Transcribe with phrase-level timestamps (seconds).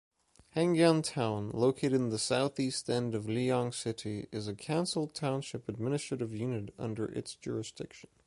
[0.55, 6.33] Hengjian Town, located in the southeast end of Liyang City, is a cancelled township administrative
[6.33, 8.09] unit under its jurisdiction.